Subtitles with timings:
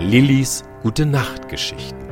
[0.00, 2.09] Lillys Gute Nacht Geschichten.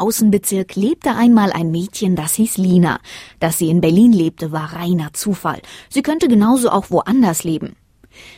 [0.00, 3.00] Außenbezirk lebte einmal ein Mädchen, das hieß Lina.
[3.40, 5.60] Dass sie in Berlin lebte, war reiner Zufall.
[5.88, 7.76] Sie könnte genauso auch woanders leben.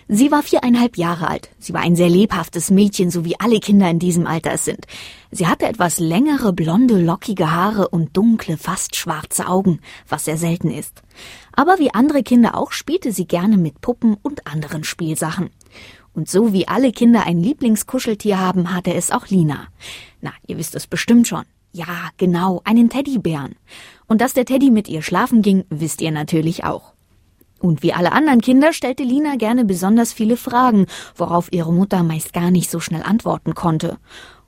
[0.08, 1.50] Sie war viereinhalb Jahre alt.
[1.58, 4.86] Sie war ein sehr lebhaftes Mädchen, so wie alle Kinder in diesem Alter es sind.
[5.30, 10.70] Sie hatte etwas längere, blonde, lockige Haare und dunkle, fast schwarze Augen, was sehr selten
[10.70, 11.02] ist.
[11.52, 15.50] Aber wie andere Kinder auch spielte sie gerne mit Puppen und anderen Spielsachen.
[16.18, 19.68] Und so wie alle Kinder ein Lieblingskuscheltier haben, hatte es auch Lina.
[20.20, 21.44] Na, ihr wisst es bestimmt schon.
[21.70, 23.54] Ja, genau, einen Teddybären.
[24.08, 26.92] Und dass der Teddy mit ihr schlafen ging, wisst ihr natürlich auch.
[27.60, 32.32] Und wie alle anderen Kinder stellte Lina gerne besonders viele Fragen, worauf ihre Mutter meist
[32.32, 33.96] gar nicht so schnell antworten konnte.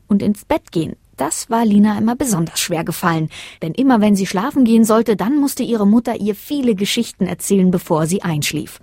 [0.08, 3.28] Und ins Bett gehen, das war Lina immer besonders schwer gefallen,
[3.62, 7.70] denn immer wenn sie schlafen gehen sollte, dann musste ihre Mutter ihr viele Geschichten erzählen,
[7.70, 8.80] bevor sie einschlief.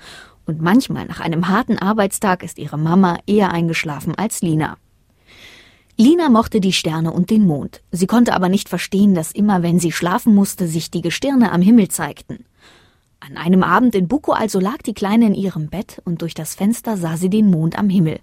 [0.47, 4.77] Und manchmal nach einem harten Arbeitstag ist ihre Mama eher eingeschlafen als Lina.
[5.97, 7.81] Lina mochte die Sterne und den Mond.
[7.91, 11.61] Sie konnte aber nicht verstehen, dass immer wenn sie schlafen musste, sich die Gestirne am
[11.61, 12.45] Himmel zeigten.
[13.19, 16.55] An einem Abend in Buko also lag die Kleine in ihrem Bett und durch das
[16.55, 18.19] Fenster sah sie den Mond am Himmel.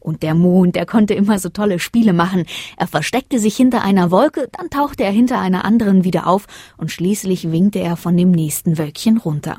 [0.00, 2.46] Und der Mond, der konnte immer so tolle Spiele machen.
[2.76, 6.46] Er versteckte sich hinter einer Wolke, dann tauchte er hinter einer anderen wieder auf
[6.78, 9.58] und schließlich winkte er von dem nächsten Wölkchen runter.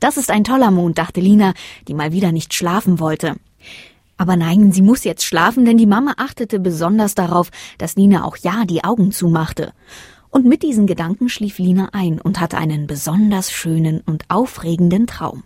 [0.00, 1.54] Das ist ein toller Mond, dachte Lina,
[1.88, 3.36] die mal wieder nicht schlafen wollte.
[4.16, 8.36] Aber nein, sie muss jetzt schlafen, denn die Mama achtete besonders darauf, dass Lina auch
[8.36, 9.72] ja die Augen zumachte.
[10.30, 15.42] Und mit diesen Gedanken schlief Lina ein und hatte einen besonders schönen und aufregenden Traum.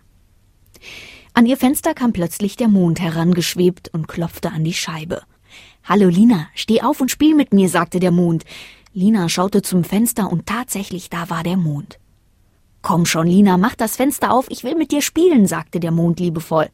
[1.35, 5.23] An ihr Fenster kam plötzlich der Mond herangeschwebt und klopfte an die Scheibe.
[5.85, 8.45] Hallo Lina, steh auf und spiel mit mir, sagte der Mond.
[8.93, 11.99] Lina schaute zum Fenster und tatsächlich da war der Mond.
[12.87, 16.21] Komm schon, Lina, mach das Fenster auf, ich will mit dir spielen, sagte der Mond
[16.21, 16.69] liebevoll.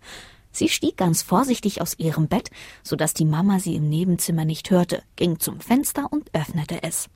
[0.51, 2.51] Sie stieg ganz vorsichtig aus ihrem Bett,
[2.83, 7.09] so dass die Mama sie im Nebenzimmer nicht hörte, ging zum Fenster und öffnete es.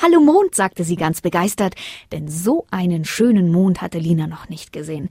[0.00, 1.74] Hallo Mond, sagte sie ganz begeistert,
[2.12, 5.08] denn so einen schönen Mond hatte Lina noch nicht gesehen.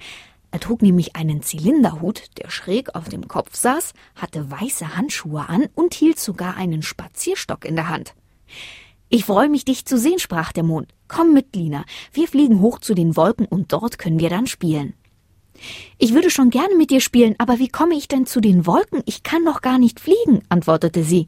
[0.52, 5.68] Er trug nämlich einen Zylinderhut, der schräg auf dem Kopf saß, hatte weiße Handschuhe an
[5.76, 8.14] und hielt sogar einen Spazierstock in der Hand.
[9.10, 10.94] Ich freue mich, dich zu sehen, sprach der Mond.
[11.08, 11.84] Komm mit, Lina.
[12.14, 14.94] Wir fliegen hoch zu den Wolken und dort können wir dann spielen.
[15.98, 19.02] Ich würde schon gerne mit dir spielen, aber wie komme ich denn zu den Wolken?
[19.06, 21.28] Ich kann noch gar nicht fliegen, antwortete sie.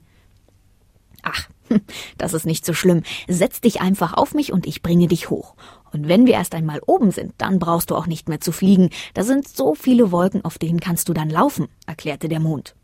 [1.23, 1.49] Ach,
[2.17, 3.01] das ist nicht so schlimm.
[3.27, 5.55] Setz dich einfach auf mich und ich bringe dich hoch.
[5.91, 8.91] Und wenn wir erst einmal oben sind, dann brauchst du auch nicht mehr zu fliegen.
[9.15, 12.75] Da sind so viele Wolken, auf denen kannst du dann laufen, erklärte der Mond.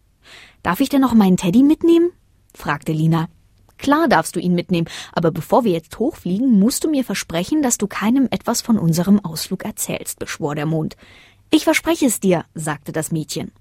[0.63, 2.11] Darf ich denn noch meinen Teddy mitnehmen?
[2.53, 3.29] fragte Lina.
[3.77, 7.77] Klar darfst du ihn mitnehmen, aber bevor wir jetzt hochfliegen, musst du mir versprechen, dass
[7.77, 10.97] du keinem etwas von unserem Ausflug erzählst, beschwor der Mond.
[11.49, 13.51] Ich verspreche es dir, sagte das Mädchen.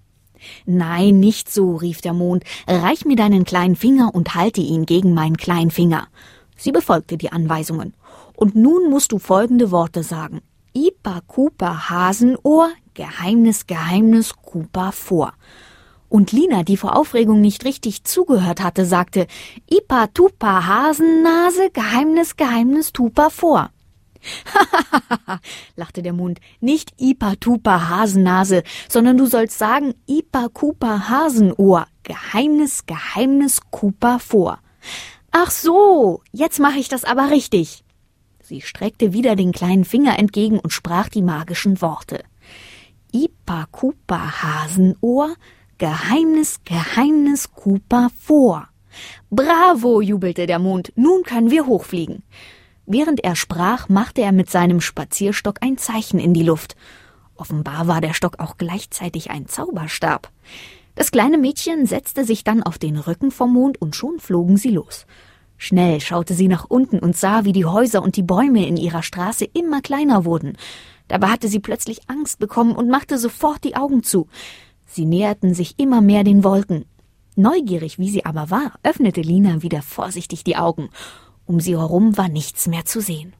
[0.64, 2.44] Nein, nicht so, rief der Mond.
[2.66, 6.08] Reich mir deinen kleinen Finger und halte ihn gegen meinen kleinen Finger.
[6.56, 7.94] Sie befolgte die Anweisungen.
[8.34, 10.42] Und nun musst du folgende Worte sagen.
[10.74, 15.32] Ipa Kupa Hasenohr, Geheimnis, Geheimnis, Kupa vor.
[16.16, 19.26] Und Lina, die vor Aufregung nicht richtig zugehört hatte, sagte
[19.70, 23.68] Ipa Tupa Hasennase, Geheimnis, Geheimnis, Tupa vor.
[25.76, 26.40] lachte der Mond.
[26.58, 31.86] Nicht Ipa Tupa Hasennase, sondern du sollst sagen Ipa Kupa Hasenohr.
[32.02, 34.60] Geheimnis, Geheimnis, Kupa vor.
[35.32, 37.84] Ach so, jetzt mache ich das aber richtig.
[38.42, 42.24] Sie streckte wieder den kleinen Finger entgegen und sprach die magischen Worte.
[43.12, 45.34] Ipa Kupa Hasenohr,
[45.78, 48.68] Geheimnis, Geheimnis, Kupa vor.
[49.28, 52.22] Bravo, jubelte der Mond, nun können wir hochfliegen.
[52.86, 56.76] Während er sprach, machte er mit seinem Spazierstock ein Zeichen in die Luft.
[57.34, 60.30] Offenbar war der Stock auch gleichzeitig ein Zauberstab.
[60.94, 64.70] Das kleine Mädchen setzte sich dann auf den Rücken vom Mond und schon flogen sie
[64.70, 65.04] los.
[65.58, 69.02] Schnell schaute sie nach unten und sah, wie die Häuser und die Bäume in ihrer
[69.02, 70.56] Straße immer kleiner wurden.
[71.08, 74.26] Dabei hatte sie plötzlich Angst bekommen und machte sofort die Augen zu.
[74.86, 76.86] Sie näherten sich immer mehr den Wolken.
[77.34, 80.88] Neugierig wie sie aber war, öffnete Lina wieder vorsichtig die Augen.
[81.44, 83.34] Um sie herum war nichts mehr zu sehen.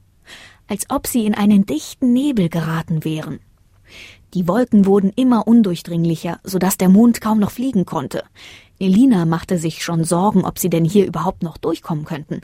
[0.69, 3.41] Als ob sie in einen dichten Nebel geraten wären.
[4.35, 8.25] Die Wolken wurden immer undurchdringlicher, so dass der Mond kaum noch fliegen konnte.
[8.79, 12.43] Elina machte sich schon Sorgen, ob sie denn hier überhaupt noch durchkommen könnten.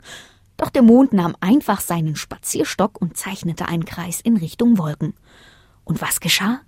[0.57, 5.13] Doch der Mond nahm einfach seinen Spazierstock und zeichnete einen Kreis in Richtung Wolken.
[5.83, 6.61] Und was geschah?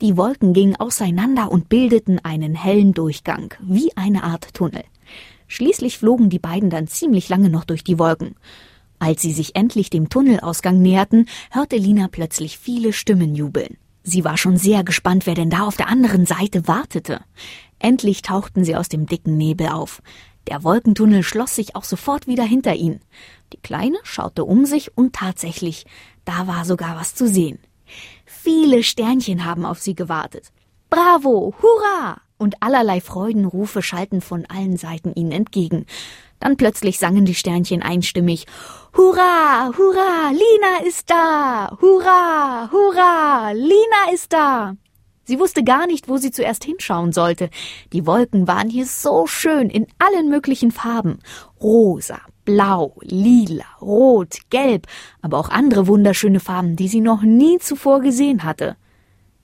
[0.00, 4.84] Die Wolken gingen auseinander und bildeten einen hellen Durchgang, wie eine Art Tunnel.
[5.46, 8.34] Schließlich flogen die beiden dann ziemlich lange noch durch die Wolken.
[8.98, 13.76] Als sie sich endlich dem Tunnelausgang näherten, hörte Lina plötzlich viele Stimmen jubeln.
[14.02, 17.20] Sie war schon sehr gespannt, wer denn da auf der anderen Seite wartete.
[17.78, 20.00] Endlich tauchten sie aus dem dicken Nebel auf.
[20.48, 23.00] Der Wolkentunnel schloss sich auch sofort wieder hinter ihnen.
[23.52, 25.84] Die Kleine schaute um sich und tatsächlich,
[26.24, 27.58] da war sogar was zu sehen.
[28.32, 30.52] Viele Sternchen haben auf sie gewartet.
[30.88, 32.20] Bravo, hurra!
[32.38, 35.84] Und allerlei Freudenrufe schalten von allen Seiten ihnen entgegen.
[36.38, 38.46] Dann plötzlich sangen die Sternchen einstimmig
[38.96, 41.76] Hurra, hurra, Lina ist da!
[41.82, 44.76] Hurra, hurra, Lina ist da!
[45.24, 47.50] Sie wusste gar nicht, wo sie zuerst hinschauen sollte.
[47.92, 51.18] Die Wolken waren hier so schön in allen möglichen Farben.
[51.60, 54.86] Rosa, blau, lila, rot, gelb,
[55.22, 58.76] aber auch andere wunderschöne Farben, die sie noch nie zuvor gesehen hatte.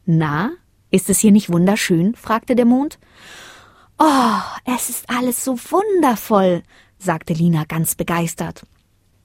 [0.04, 0.50] Na,
[0.90, 2.14] ist es hier nicht wunderschön?
[2.14, 2.98] fragte der Mond.
[3.98, 6.62] Oh, es ist alles so wundervoll,
[6.98, 8.66] sagte Lina ganz begeistert.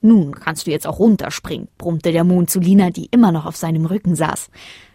[0.00, 3.56] Nun kannst du jetzt auch runterspringen, brummte der Mond zu Lina, die immer noch auf
[3.56, 4.50] seinem Rücken saß.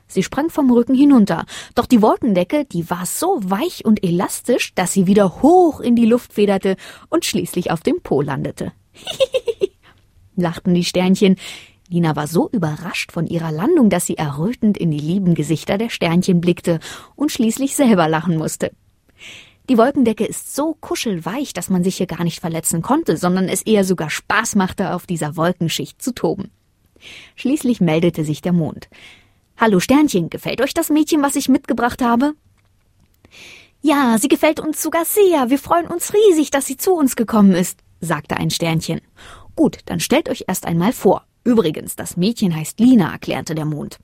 [0.08, 1.46] Sie sprang vom Rücken hinunter,
[1.76, 6.06] doch die Wolkendecke, die war so weich und elastisch, dass sie wieder hoch in die
[6.06, 6.78] Luft federte
[7.10, 8.72] und schließlich auf dem Po landete.
[10.36, 11.36] lachten die Sternchen.
[11.90, 15.90] Lina war so überrascht von ihrer Landung, dass sie errötend in die lieben Gesichter der
[15.90, 16.80] Sternchen blickte
[17.16, 18.72] und schließlich selber lachen musste.
[19.70, 23.62] Die Wolkendecke ist so kuschelweich, dass man sich hier gar nicht verletzen konnte, sondern es
[23.62, 26.52] eher sogar Spaß machte, auf dieser Wolkenschicht zu toben.
[27.36, 28.88] Schließlich meldete sich der Mond.
[29.60, 32.34] Hallo Sternchen, gefällt euch das Mädchen, was ich mitgebracht habe?
[33.82, 35.50] Ja, sie gefällt uns sogar sehr.
[35.50, 39.02] Wir freuen uns riesig, dass sie zu uns gekommen ist, sagte ein Sternchen.
[39.56, 41.26] Gut, dann stellt euch erst einmal vor.
[41.44, 43.98] Übrigens, das Mädchen heißt Lina, erklärte der Mond.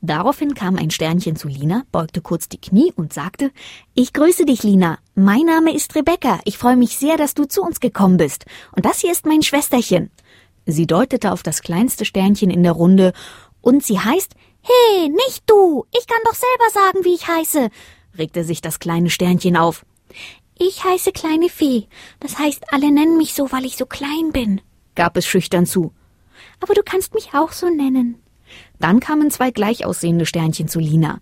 [0.00, 3.50] Daraufhin kam ein Sternchen zu Lina, beugte kurz die Knie und sagte,
[3.94, 5.00] Ich grüße dich, Lina.
[5.16, 6.38] Mein Name ist Rebecca.
[6.44, 8.46] Ich freue mich sehr, dass du zu uns gekommen bist.
[8.76, 10.12] Und das hier ist mein Schwesterchen.
[10.66, 13.12] Sie deutete auf das kleinste Sternchen in der Runde,
[13.62, 15.86] und sie heißt Hey, nicht du!
[15.90, 17.68] Ich kann doch selber sagen, wie ich heiße,
[18.16, 19.84] regte sich das kleine Sternchen auf.
[20.56, 21.88] Ich heiße kleine Fee.
[22.20, 24.60] Das heißt, alle nennen mich so, weil ich so klein bin,
[24.94, 25.92] gab es schüchtern zu.
[26.60, 28.22] Aber du kannst mich auch so nennen.
[28.78, 31.20] Dann kamen zwei gleich aussehende Sternchen zu Lina.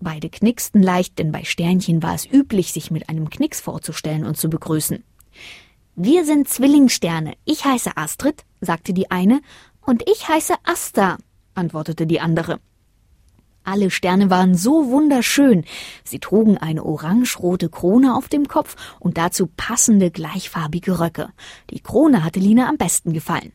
[0.00, 4.36] Beide knicksten leicht, denn bei Sternchen war es üblich, sich mit einem Knicks vorzustellen und
[4.36, 5.02] zu begrüßen.
[5.96, 7.34] Wir sind Zwillingssterne.
[7.44, 9.40] Ich heiße Astrid, sagte die eine,
[9.80, 11.16] und ich heiße Asta,
[11.54, 12.60] antwortete die andere.
[13.66, 15.64] Alle Sterne waren so wunderschön.
[16.04, 21.30] Sie trugen eine orangerote Krone auf dem Kopf und dazu passende gleichfarbige Röcke.
[21.70, 23.52] Die Krone hatte Lina am besten gefallen.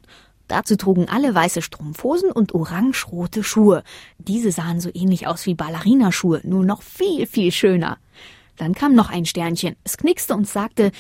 [0.50, 3.84] Dazu trugen alle weiße Strumpfhosen und orangerote Schuhe.
[4.18, 7.98] Diese sahen so ähnlich aus wie Ballerinaschuhe, nur noch viel, viel schöner.
[8.58, 9.78] Dann kam noch ein Sternchen.
[9.86, 10.92] Es knickste und sagte,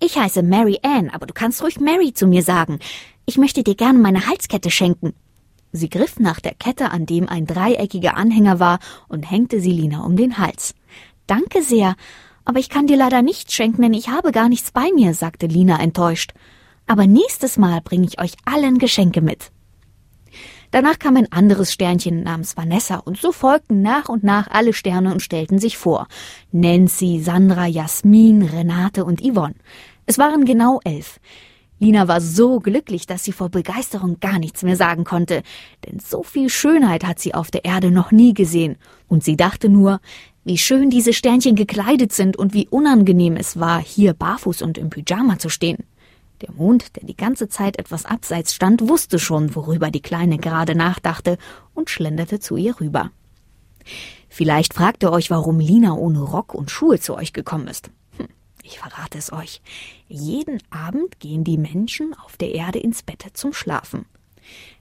[0.00, 2.80] ich heiße Mary Ann, aber du kannst ruhig Mary zu mir sagen.
[3.26, 5.14] Ich möchte dir gerne meine Halskette schenken.
[5.76, 8.78] Sie griff nach der Kette, an dem ein dreieckiger Anhänger war,
[9.08, 10.74] und hängte sie Lina um den Hals.
[11.26, 11.94] Danke sehr,
[12.44, 15.46] aber ich kann dir leider nichts schenken, denn ich habe gar nichts bei mir, sagte
[15.46, 16.32] Lina enttäuscht.
[16.86, 19.50] Aber nächstes Mal bringe ich euch allen Geschenke mit.
[20.70, 25.12] Danach kam ein anderes Sternchen namens Vanessa und so folgten nach und nach alle Sterne
[25.12, 26.06] und stellten sich vor.
[26.52, 29.54] Nancy, Sandra, Jasmin, Renate und Yvonne.
[30.06, 31.18] Es waren genau elf.
[31.78, 35.42] Lina war so glücklich, dass sie vor Begeisterung gar nichts mehr sagen konnte,
[35.84, 38.76] denn so viel Schönheit hat sie auf der Erde noch nie gesehen,
[39.08, 40.00] und sie dachte nur,
[40.44, 44.90] wie schön diese Sternchen gekleidet sind und wie unangenehm es war, hier barfuß und im
[44.90, 45.84] Pyjama zu stehen.
[46.40, 50.74] Der Mond, der die ganze Zeit etwas abseits stand, wusste schon, worüber die Kleine gerade
[50.74, 51.36] nachdachte
[51.74, 53.10] und schlenderte zu ihr rüber.
[54.28, 57.90] Vielleicht fragt ihr euch, warum Lina ohne Rock und Schuhe zu euch gekommen ist.
[58.66, 59.60] Ich verrate es euch.
[60.08, 64.06] Jeden Abend gehen die Menschen auf der Erde ins Bett zum Schlafen.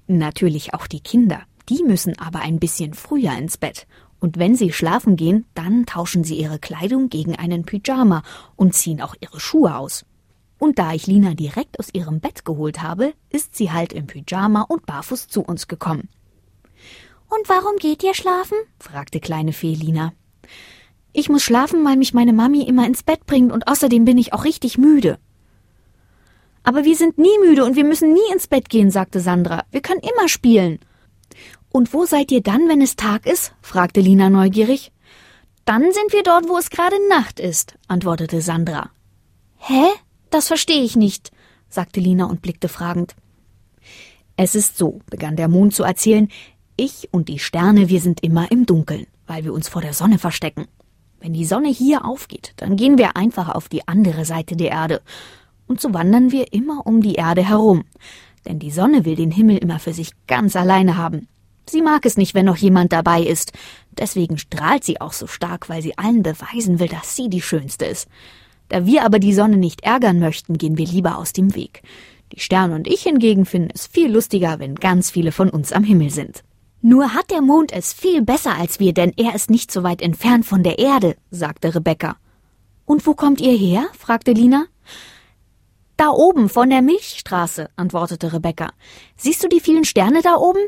[0.07, 1.43] Natürlich auch die Kinder.
[1.69, 3.85] Die müssen aber ein bisschen früher ins Bett.
[4.19, 8.23] Und wenn sie schlafen gehen, dann tauschen sie ihre Kleidung gegen einen Pyjama
[8.55, 10.03] und ziehen auch ihre Schuhe aus.
[10.57, 14.61] Und da ich Lina direkt aus ihrem Bett geholt habe, ist sie halt im Pyjama
[14.63, 16.09] und barfuß zu uns gekommen.
[17.29, 18.57] Und warum geht ihr schlafen?
[18.79, 20.13] fragte kleine Fee Lina.
[21.17, 24.33] Ich muss schlafen, weil mich meine Mami immer ins Bett bringt und außerdem bin ich
[24.33, 25.17] auch richtig müde.
[26.61, 29.63] Aber wir sind nie müde und wir müssen nie ins Bett gehen, sagte Sandra.
[29.71, 30.79] Wir können immer spielen.
[31.71, 33.53] Und wo seid ihr dann, wenn es Tag ist?
[33.61, 34.91] fragte Lina neugierig.
[35.63, 38.89] Dann sind wir dort, wo es gerade Nacht ist, antwortete Sandra.
[39.55, 39.85] Hä?
[40.31, 41.31] Das verstehe ich nicht,
[41.69, 43.15] sagte Lina und blickte fragend.
[44.35, 46.27] Es ist so, begann der Mond zu erzählen,
[46.75, 50.19] ich und die Sterne, wir sind immer im Dunkeln, weil wir uns vor der Sonne
[50.19, 50.67] verstecken.
[51.19, 55.01] Wenn die Sonne hier aufgeht, dann gehen wir einfach auf die andere Seite der Erde.
[55.67, 57.83] Und so wandern wir immer um die Erde herum.
[58.45, 61.27] Denn die Sonne will den Himmel immer für sich ganz alleine haben.
[61.67, 63.53] Sie mag es nicht, wenn noch jemand dabei ist.
[63.91, 67.85] Deswegen strahlt sie auch so stark, weil sie allen beweisen will, dass sie die Schönste
[67.85, 68.07] ist.
[68.69, 71.81] Da wir aber die Sonne nicht ärgern möchten, gehen wir lieber aus dem Weg.
[72.33, 75.83] Die Sterne und ich hingegen finden es viel lustiger, wenn ganz viele von uns am
[75.83, 76.43] Himmel sind.
[76.87, 80.03] Nur hat der Mond es viel besser als wir, denn er ist nicht so weit
[80.03, 82.17] entfernt von der Erde, sagte Rebecca.
[82.85, 83.87] Und wo kommt ihr her?
[83.97, 84.67] fragte Lina.
[85.97, 88.71] Da oben von der Milchstraße, antwortete Rebecca.
[89.17, 90.59] Siehst du die vielen Sterne da oben?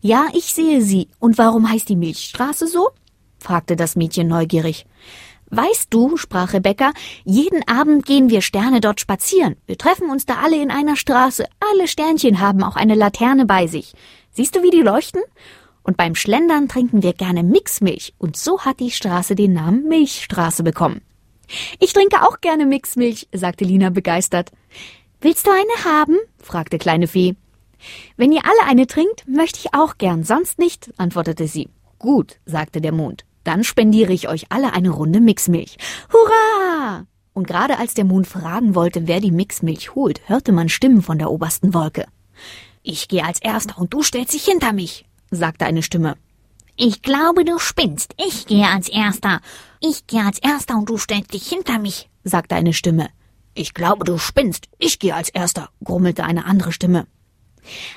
[0.00, 1.08] Ja, ich sehe sie.
[1.18, 2.88] Und warum heißt die Milchstraße so?
[3.38, 4.86] fragte das Mädchen neugierig.
[5.50, 6.92] Weißt du, sprach Rebecca,
[7.24, 9.56] jeden Abend gehen wir Sterne dort spazieren.
[9.66, 11.44] Wir treffen uns da alle in einer Straße.
[11.72, 13.92] Alle Sternchen haben auch eine Laterne bei sich.
[14.30, 15.22] Siehst du, wie die leuchten?
[15.82, 18.14] Und beim Schlendern trinken wir gerne Mixmilch.
[18.18, 21.00] Und so hat die Straße den Namen Milchstraße bekommen.
[21.80, 24.50] Ich trinke auch gerne Mixmilch, sagte Lina begeistert.
[25.20, 26.16] Willst du eine haben?
[26.38, 27.36] fragte kleine Fee.
[28.16, 31.68] Wenn ihr alle eine trinkt, möchte ich auch gern, sonst nicht, antwortete sie.
[31.98, 33.24] Gut, sagte der Mond.
[33.44, 35.78] Dann spendiere ich euch alle eine Runde Mixmilch.
[36.12, 37.06] Hurra!
[37.32, 41.18] Und gerade als der Mond fragen wollte, wer die Mixmilch holt, hörte man Stimmen von
[41.18, 42.04] der obersten Wolke.
[42.90, 46.16] Ich gehe als Erster und du stellst dich hinter mich, sagte eine Stimme.
[46.74, 48.14] Ich glaube, du spinnst.
[48.16, 49.42] Ich gehe als Erster.
[49.78, 53.10] Ich gehe als Erster und du stellst dich hinter mich, sagte eine Stimme.
[53.52, 54.68] Ich glaube, du spinnst.
[54.78, 57.06] Ich gehe als Erster, grummelte eine andere Stimme.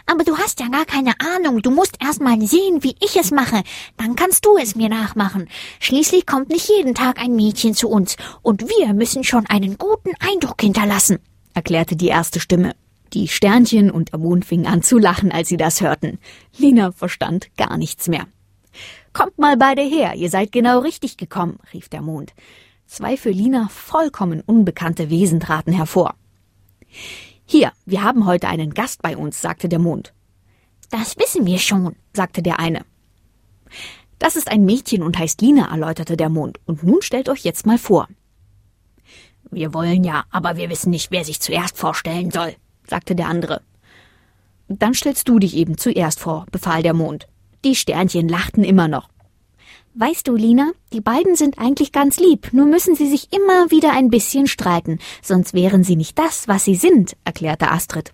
[0.07, 1.62] Aber du hast ja gar keine Ahnung.
[1.62, 3.63] Du musst erst mal sehen, wie ich es mache.
[3.95, 5.48] Dann kannst du es mir nachmachen.
[5.79, 8.17] Schließlich kommt nicht jeden Tag ein Mädchen zu uns.
[8.41, 11.19] Und wir müssen schon einen guten Eindruck hinterlassen,
[11.53, 12.75] erklärte die erste Stimme.
[13.13, 16.20] Die Sternchen und der Mond fingen an zu lachen, als sie das hörten.
[16.58, 18.27] Lina verstand gar nichts mehr.
[19.12, 22.34] Kommt mal beide her, ihr seid genau richtig gekommen, rief der Mond.
[22.86, 26.15] Zwei für Lina vollkommen unbekannte Wesen traten hervor.
[27.46, 30.13] Hier, wir haben heute einen Gast bei uns, sagte der Mond.
[30.89, 32.86] Das wissen wir schon, sagte der eine.
[34.20, 36.60] Das ist ein Mädchen und heißt Lina, erläuterte der Mond.
[36.65, 38.08] Und nun stellt euch jetzt mal vor.
[39.50, 42.56] Wir wollen ja, aber wir wissen nicht, wer sich zuerst vorstellen soll,
[42.88, 43.61] sagte der andere.
[44.67, 47.27] Dann stellst du dich eben zuerst vor, befahl der Mond.
[47.63, 49.09] Die Sternchen lachten immer noch.
[49.93, 53.91] Weißt du, Lina, die beiden sind eigentlich ganz lieb, nur müssen sie sich immer wieder
[53.91, 58.13] ein bisschen streiten, sonst wären sie nicht das, was sie sind, erklärte Astrid.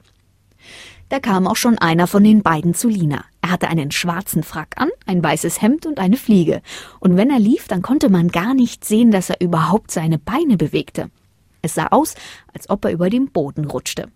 [1.09, 3.23] Da kam auch schon einer von den beiden zu Lina.
[3.41, 6.61] Er hatte einen schwarzen Frack an, ein weißes Hemd und eine Fliege.
[6.99, 10.57] Und wenn er lief, dann konnte man gar nicht sehen, dass er überhaupt seine Beine
[10.57, 11.09] bewegte.
[11.61, 12.15] Es sah aus,
[12.53, 14.09] als ob er über dem Boden rutschte.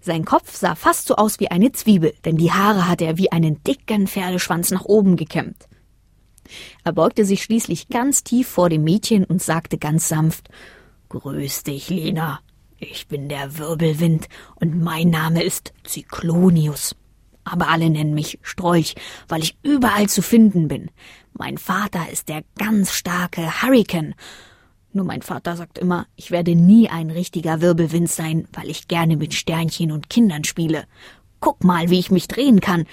[0.00, 3.32] Sein Kopf sah fast so aus wie eine Zwiebel, denn die Haare hatte er wie
[3.32, 5.68] einen dicken Pferdeschwanz nach oben gekämmt.
[6.84, 10.48] Er beugte sich schließlich ganz tief vor dem Mädchen und sagte ganz sanft
[11.10, 12.40] Grüß dich, Lena.
[12.78, 16.96] Ich bin der Wirbelwind und mein Name ist Zyklonius.
[17.44, 18.94] Aber alle nennen mich Strolch,
[19.28, 20.90] weil ich überall zu finden bin.
[21.32, 24.14] Mein Vater ist der ganz starke Hurrikan
[24.92, 29.16] nur mein Vater sagt immer, ich werde nie ein richtiger Wirbelwind sein, weil ich gerne
[29.16, 30.84] mit Sternchen und Kindern spiele.
[31.38, 32.86] Guck mal, wie ich mich drehen kann,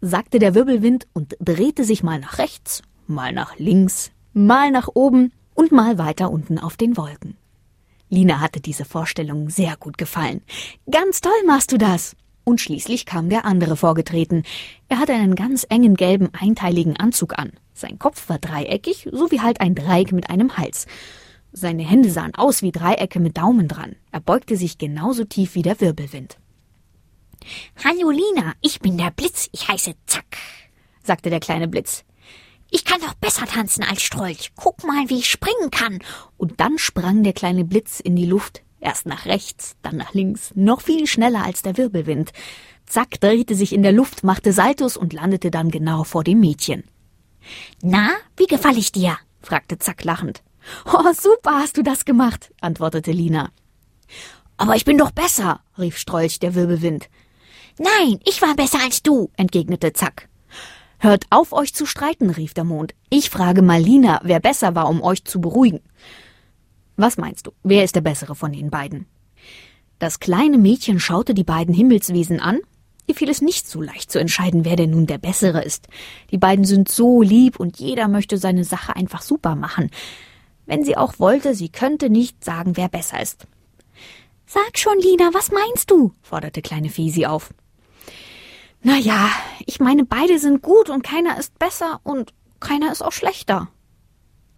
[0.00, 5.32] sagte der Wirbelwind und drehte sich mal nach rechts, mal nach links, mal nach oben
[5.54, 7.36] und mal weiter unten auf den Wolken.
[8.08, 10.42] Lina hatte diese Vorstellung sehr gut gefallen.
[10.90, 12.16] Ganz toll machst du das.
[12.44, 14.42] Und schließlich kam der andere vorgetreten.
[14.88, 17.52] Er hatte einen ganz engen gelben einteiligen Anzug an.
[17.72, 20.86] Sein Kopf war dreieckig, so wie halt ein Dreieck mit einem Hals.
[21.52, 23.96] Seine Hände sahen aus wie Dreiecke mit Daumen dran.
[24.10, 26.38] Er beugte sich genauso tief wie der Wirbelwind.
[27.84, 30.38] Hallo Lina, ich bin der Blitz, ich heiße Zack,
[31.02, 32.04] sagte der kleine Blitz.
[32.70, 34.52] Ich kann doch besser tanzen als Strolch.
[34.56, 35.98] Guck mal, wie ich springen kann.
[36.38, 40.52] Und dann sprang der kleine Blitz in die Luft, erst nach rechts, dann nach links,
[40.54, 42.32] noch viel schneller als der Wirbelwind.
[42.86, 46.84] Zack drehte sich in der Luft, machte Saltos und landete dann genau vor dem Mädchen.
[47.82, 49.18] Na, wie gefall ich dir?
[49.42, 50.42] fragte Zack lachend.
[50.86, 53.50] Oh, super hast du das gemacht, antwortete Lina.
[54.56, 57.08] Aber ich bin doch besser, rief Strolch der Wirbelwind.
[57.78, 60.28] Nein, ich war besser als du, entgegnete Zack.
[60.98, 62.94] Hört auf, euch zu streiten, rief der Mond.
[63.10, 65.80] Ich frage mal Lina, wer besser war, um euch zu beruhigen.
[66.96, 69.06] Was meinst du, wer ist der bessere von den beiden?
[69.98, 72.60] Das kleine Mädchen schaute die beiden Himmelswesen an.
[73.06, 75.88] Ihr fiel es nicht so leicht zu entscheiden, wer denn nun der bessere ist.
[76.30, 79.90] Die beiden sind so lieb und jeder möchte seine Sache einfach super machen.
[80.66, 83.46] Wenn sie auch wollte, sie könnte nicht sagen, wer besser ist.
[84.46, 86.12] Sag schon, Lina, was meinst du?
[86.22, 87.52] forderte kleine Fesi auf.
[88.82, 89.30] Na ja,
[89.66, 93.68] ich meine, beide sind gut und keiner ist besser und keiner ist auch schlechter.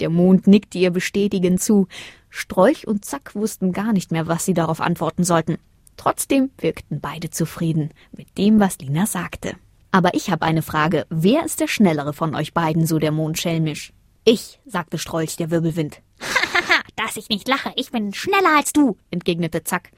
[0.00, 1.86] Der Mond nickte ihr bestätigend zu.
[2.28, 5.58] Strolch und Zack wussten gar nicht mehr, was sie darauf antworten sollten.
[5.96, 9.54] Trotzdem wirkten beide zufrieden mit dem, was Lina sagte.
[9.92, 11.06] Aber ich habe eine Frage.
[11.08, 13.92] Wer ist der Schnellere von euch beiden, so der Mond schelmisch?
[14.24, 16.00] Ich, sagte Strolch der Wirbelwind.
[16.20, 19.90] Hahaha, dass ich nicht lache, ich bin schneller als du, entgegnete Zack.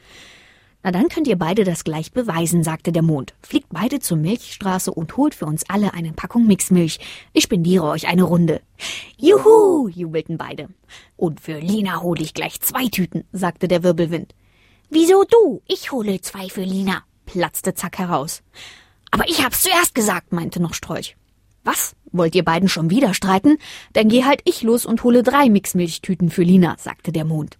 [0.82, 3.34] Na dann könnt ihr beide das gleich beweisen, sagte der Mond.
[3.42, 6.98] Fliegt beide zur Milchstraße und holt für uns alle eine Packung Mixmilch.
[7.32, 8.62] Ich spendiere euch eine Runde.
[9.16, 10.68] Juhu, jubelten beide.
[11.16, 14.34] Und für Lina hole ich gleich zwei Tüten, sagte der Wirbelwind.
[14.90, 15.62] Wieso du?
[15.68, 18.42] Ich hole zwei für Lina, platzte Zack heraus.
[19.12, 21.16] Aber ich hab's zuerst gesagt, meinte noch Strolch.
[21.66, 21.96] Was?
[22.12, 23.58] Wollt ihr beiden schon wieder streiten?
[23.92, 27.58] Dann geh halt ich los und hole drei Mixmilchtüten für Lina, sagte der Mond.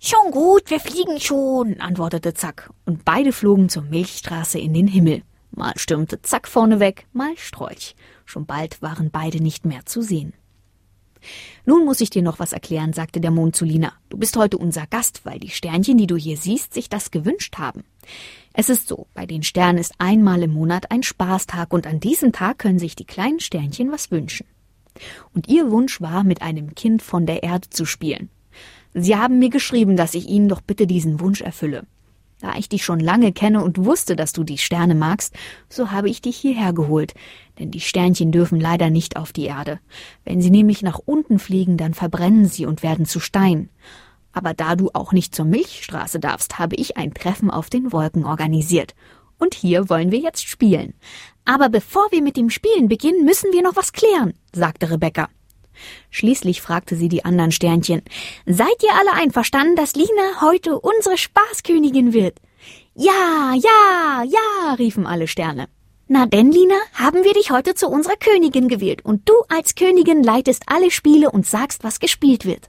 [0.00, 5.22] Schon gut, wir fliegen schon, antwortete Zack, und beide flogen zur Milchstraße in den Himmel.
[5.50, 7.94] Mal stürmte Zack vorne weg, mal Strolch.
[8.24, 10.32] Schon bald waren beide nicht mehr zu sehen.
[11.66, 13.92] Nun muss ich dir noch was erklären, sagte der Mond zu Lina.
[14.08, 17.58] Du bist heute unser Gast, weil die Sternchen, die du hier siehst, sich das gewünscht
[17.58, 17.84] haben.
[18.56, 22.30] Es ist so, bei den Sternen ist einmal im Monat ein Spaßtag und an diesem
[22.30, 24.46] Tag können sich die kleinen Sternchen was wünschen.
[25.34, 28.30] Und ihr Wunsch war, mit einem Kind von der Erde zu spielen.
[28.94, 31.84] Sie haben mir geschrieben, dass ich Ihnen doch bitte diesen Wunsch erfülle.
[32.40, 35.34] Da ich dich schon lange kenne und wusste, dass du die Sterne magst,
[35.68, 37.14] so habe ich dich hierher geholt,
[37.58, 39.80] denn die Sternchen dürfen leider nicht auf die Erde.
[40.24, 43.68] Wenn sie nämlich nach unten fliegen, dann verbrennen sie und werden zu Stein.
[44.34, 48.26] Aber da du auch nicht zur Milchstraße darfst, habe ich ein Treffen auf den Wolken
[48.26, 48.94] organisiert.
[49.38, 50.94] Und hier wollen wir jetzt spielen.
[51.44, 55.28] Aber bevor wir mit dem Spielen beginnen, müssen wir noch was klären, sagte Rebecca.
[56.10, 58.02] Schließlich fragte sie die anderen Sternchen.
[58.46, 62.38] Seid ihr alle einverstanden, dass Lina heute unsere Spaßkönigin wird?
[62.94, 65.68] Ja, ja, ja, riefen alle Sterne.
[66.06, 70.22] Na denn, Lina, haben wir dich heute zu unserer Königin gewählt und du als Königin
[70.22, 72.68] leitest alle Spiele und sagst, was gespielt wird.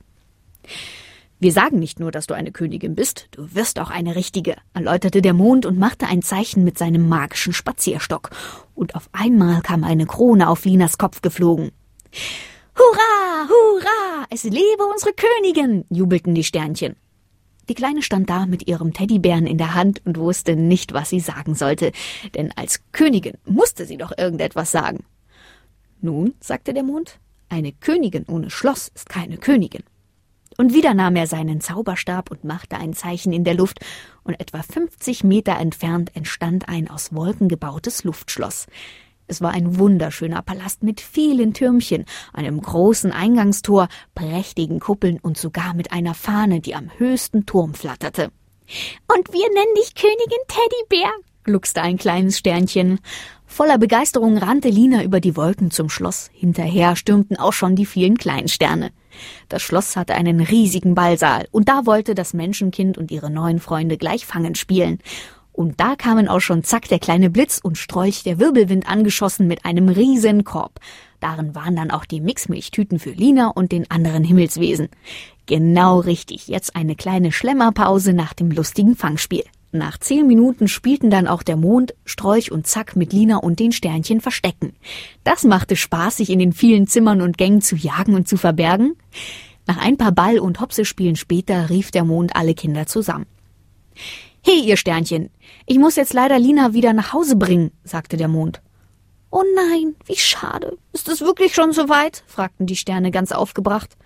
[1.38, 5.22] Wir sagen nicht nur, dass du eine Königin bist, du wirst auch eine richtige, erläuterte
[5.22, 8.30] der Mond und machte ein Zeichen mit seinem magischen Spazierstock.
[8.74, 11.72] Und auf einmal kam eine Krone auf Linas Kopf geflogen.
[12.78, 16.96] Hurra, hurra, es lebe unsere Königin, jubelten die Sternchen.
[17.68, 21.20] Die Kleine stand da mit ihrem Teddybären in der Hand und wusste nicht, was sie
[21.20, 21.92] sagen sollte,
[22.36, 25.04] denn als Königin musste sie doch irgendetwas sagen.
[26.00, 27.20] Nun, sagte der Mond,
[27.50, 29.84] eine Königin ohne Schloss ist keine Königin.
[30.58, 33.80] Und wieder nahm er seinen Zauberstab und machte ein Zeichen in der Luft,
[34.24, 38.68] und etwa fünfzig Meter entfernt entstand ein aus Wolken gebautes Luftschloss.
[39.28, 45.74] Es war ein wunderschöner Palast mit vielen Türmchen, einem großen Eingangstor, prächtigen Kuppeln und sogar
[45.74, 48.32] mit einer Fahne, die am höchsten Turm flatterte.
[49.08, 51.12] Und wir nennen dich Königin Teddybär,
[51.44, 53.00] gluckste ein kleines Sternchen.
[53.46, 56.30] Voller Begeisterung rannte Lina über die Wolken zum Schloss.
[56.34, 58.92] Hinterher stürmten auch schon die vielen kleinen Sterne.
[59.50, 63.98] Das Schloss hatte einen riesigen Ballsaal, und da wollte das Menschenkind und ihre neuen Freunde
[63.98, 65.00] gleich Fangen spielen.
[65.56, 69.64] Und da kamen auch schon zack der kleine Blitz und Strolch der Wirbelwind angeschossen mit
[69.64, 70.80] einem riesen Korb.
[71.22, 74.90] Darin waren dann auch die Mixmilchtüten für Lina und den anderen Himmelswesen.
[75.46, 79.44] Genau richtig, jetzt eine kleine Schlemmerpause nach dem lustigen Fangspiel.
[79.76, 83.74] Nach zehn Minuten spielten dann auch der Mond, Strolch und Zack mit Lina und den
[83.74, 84.74] Sternchen verstecken.
[85.26, 88.96] Das machte Spaß, sich in den vielen Zimmern und Gängen zu jagen und zu verbergen.
[89.68, 93.26] Nach ein paar Ball- und Hopsespielen später rief der Mond alle Kinder zusammen.
[94.42, 95.30] Hey, ihr Sternchen,
[95.66, 98.62] ich muss jetzt leider Lina wieder nach Hause bringen, sagte der Mond.
[99.30, 100.78] Oh nein, wie schade.
[100.94, 102.24] Ist es wirklich schon so weit?
[102.28, 103.98] fragten die Sterne ganz aufgebracht.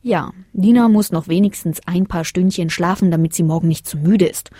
[0.00, 4.26] Ja, Lina muss noch wenigstens ein paar Stündchen schlafen, damit sie morgen nicht zu müde
[4.26, 4.50] ist.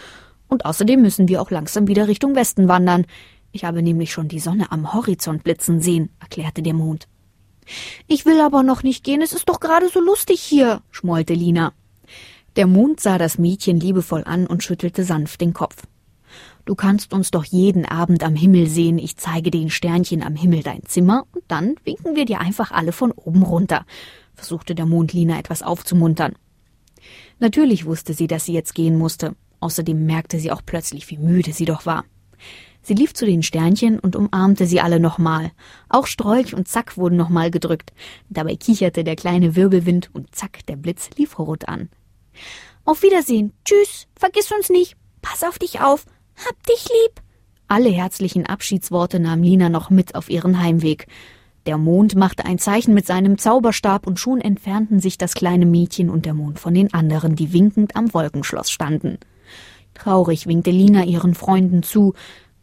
[0.52, 3.06] Und außerdem müssen wir auch langsam wieder Richtung Westen wandern.
[3.52, 7.08] Ich habe nämlich schon die Sonne am Horizont blitzen sehen, erklärte der Mond.
[8.06, 11.72] Ich will aber noch nicht gehen, es ist doch gerade so lustig hier, schmollte Lina.
[12.56, 15.84] Der Mond sah das Mädchen liebevoll an und schüttelte sanft den Kopf.
[16.66, 20.62] Du kannst uns doch jeden Abend am Himmel sehen, ich zeige den Sternchen am Himmel
[20.62, 23.86] dein Zimmer, und dann winken wir dir einfach alle von oben runter,
[24.34, 26.34] versuchte der Mond Lina etwas aufzumuntern.
[27.38, 31.52] Natürlich wusste sie, dass sie jetzt gehen musste, außerdem merkte sie auch plötzlich, wie müde
[31.52, 32.04] sie doch war.
[32.82, 35.52] Sie lief zu den Sternchen und umarmte sie alle nochmal.
[35.88, 37.92] Auch Strolch und Zack wurden nochmal gedrückt.
[38.28, 41.90] Dabei kicherte der kleine Wirbelwind und Zack, der Blitz lief rot an.
[42.84, 43.52] Auf Wiedersehen.
[43.64, 44.08] Tschüss.
[44.16, 44.96] Vergiss uns nicht.
[45.22, 46.04] Pass auf dich auf.
[46.44, 47.22] Hab dich lieb.
[47.68, 51.06] Alle herzlichen Abschiedsworte nahm Lina noch mit auf ihren Heimweg.
[51.66, 56.10] Der Mond machte ein Zeichen mit seinem Zauberstab und schon entfernten sich das kleine Mädchen
[56.10, 59.18] und der Mond von den anderen, die winkend am Wolkenschloss standen.
[60.02, 62.14] Traurig winkte Lina ihren Freunden zu,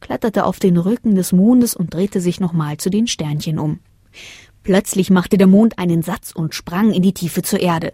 [0.01, 3.79] kletterte auf den Rücken des Mondes und drehte sich nochmal zu den Sternchen um.
[4.63, 7.93] Plötzlich machte der Mond einen Satz und sprang in die Tiefe zur Erde.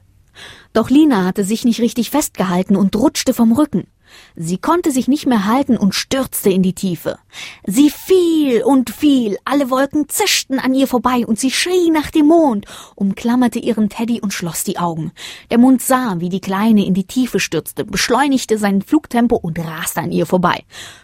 [0.74, 3.86] Doch Lina hatte sich nicht richtig festgehalten und rutschte vom Rücken.
[4.36, 7.18] Sie konnte sich nicht mehr halten und stürzte in die Tiefe.
[7.66, 12.28] Sie fiel und fiel, alle Wolken zischten an ihr vorbei und sie schrie nach dem
[12.28, 15.12] Mond, umklammerte ihren Teddy und schloss die Augen.
[15.52, 20.02] Der Mond sah, wie die Kleine in die Tiefe stürzte, beschleunigte sein Flugtempo und raste
[20.02, 20.64] an ihr vorbei.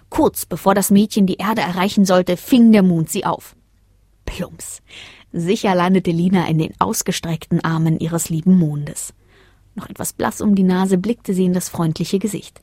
[0.10, 3.56] Kurz bevor das Mädchen die Erde erreichen sollte, fing der Mond sie auf.
[4.26, 4.82] Plumps.
[5.34, 9.14] Sicher landete Lina in den ausgestreckten Armen ihres lieben Mondes.
[9.76, 12.62] Noch etwas blass um die Nase blickte sie in das freundliche Gesicht.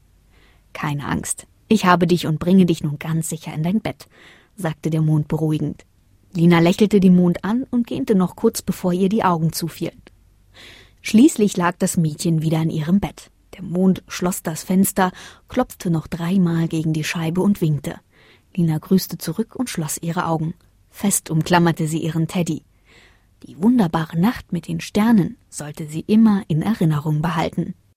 [0.78, 4.06] Keine Angst, ich habe dich und bringe dich nun ganz sicher in dein Bett,
[4.54, 5.84] sagte der Mond beruhigend.
[6.32, 10.00] Lina lächelte den Mond an und gähnte noch kurz, bevor ihr die Augen zufielen.
[11.02, 13.32] Schließlich lag das Mädchen wieder in ihrem Bett.
[13.56, 15.10] Der Mond schloss das Fenster,
[15.48, 17.96] klopfte noch dreimal gegen die Scheibe und winkte.
[18.54, 20.54] Lina grüßte zurück und schloss ihre Augen.
[20.90, 22.62] Fest umklammerte sie ihren Teddy.
[23.42, 27.74] Die wunderbare Nacht mit den Sternen sollte sie immer in Erinnerung behalten.